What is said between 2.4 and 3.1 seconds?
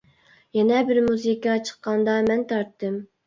تارتتىم.